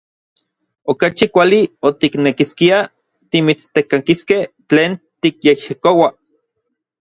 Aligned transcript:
Okachi 0.93 1.25
kuali 1.35 1.59
otiknekiskiaj 1.89 2.81
timitstenkakiskej 3.31 4.41
tlen 4.69 4.91
tikyejyekoua. 5.21 6.09